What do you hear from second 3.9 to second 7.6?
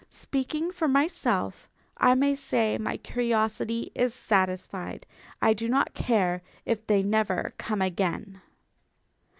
is satisfied. I do not care if they never